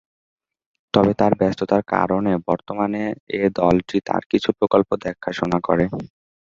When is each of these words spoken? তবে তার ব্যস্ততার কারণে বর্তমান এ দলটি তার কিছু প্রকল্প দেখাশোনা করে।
তবে 0.93 1.11
তার 1.19 1.33
ব্যস্ততার 1.39 1.83
কারণে 1.93 2.31
বর্তমান 2.47 2.91
এ 3.35 3.43
দলটি 3.59 3.97
তার 4.07 4.23
কিছু 4.31 4.49
প্রকল্প 4.59 4.89
দেখাশোনা 5.05 5.57
করে। 5.67 5.85